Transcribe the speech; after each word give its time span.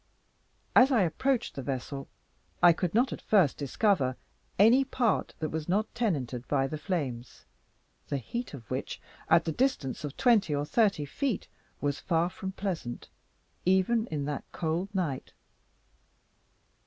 As 0.75 0.91
I 0.91 1.03
approached 1.03 1.53
the 1.53 1.61
vessel, 1.61 2.07
I 2.63 2.73
could 2.73 2.95
not 2.95 3.13
at 3.13 3.21
first 3.21 3.55
discover 3.57 4.17
any 4.57 4.83
part 4.83 5.35
that 5.37 5.49
was 5.49 5.69
not 5.69 5.93
tenanted 5.93 6.47
by 6.47 6.65
the 6.65 6.79
flames, 6.79 7.45
the 8.07 8.17
heat 8.17 8.55
of 8.55 8.65
which, 8.71 8.99
at 9.29 9.45
the 9.45 9.51
distance 9.51 10.03
of 10.03 10.17
twenty 10.17 10.55
or 10.55 10.65
thirty 10.65 11.05
feet, 11.05 11.47
was 11.81 11.99
far 11.99 12.31
from 12.31 12.53
pleasant, 12.53 13.09
even 13.63 14.07
in 14.07 14.25
that 14.25 14.43
cold 14.51 14.89
night. 14.95 15.33